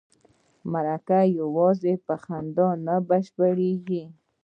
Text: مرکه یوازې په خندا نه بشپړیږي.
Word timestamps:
مرکه 0.71 1.19
یوازې 1.39 1.93
په 2.05 2.13
خندا 2.23 2.69
نه 2.85 2.95
بشپړیږي. 3.07 4.03